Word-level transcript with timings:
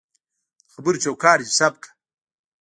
دخبرو 0.67 1.01
چوکاټ 1.03 1.37
دی 1.41 1.49
سم 1.57 1.73
که 1.81 1.89